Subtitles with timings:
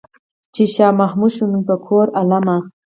[0.53, 2.57] چې شاه محمود شو نن په کور عالمه.